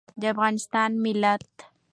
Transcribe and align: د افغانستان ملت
د 0.19 0.21
افغانستان 0.33 0.89
ملت 1.03 1.53